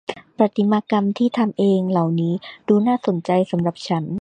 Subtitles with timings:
[0.37, 2.33] ประติมากรรมที่ทำเองเหล่านี้
[2.67, 4.03] ดูน่าสนใจสำหรับฉัน